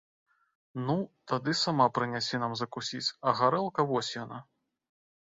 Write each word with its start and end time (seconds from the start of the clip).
Ну, 0.85 0.95
тады 1.33 1.51
сама 1.65 1.87
прынясі 1.99 2.35
нам 2.47 2.57
закусіць, 2.65 3.05
а 3.27 3.39
гарэлка 3.45 3.81
вось 3.95 4.15
яна. 4.23 4.45